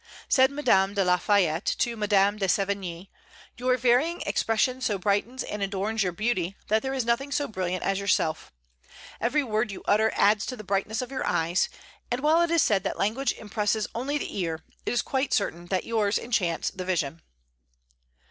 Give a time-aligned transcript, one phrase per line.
[0.27, 3.09] Said Madame de la Fayette to Madame de Sévigné:
[3.57, 7.83] "Your varying expression so brightens and adorns your beauty, that there is nothing so brilliant
[7.83, 8.51] as yourself:
[9.19, 11.69] every word you utter adds to the brightness of your eyes;
[12.09, 15.67] and while it is said that language impresses only the ear, it is quite certain
[15.67, 17.21] that yours enchants the vision."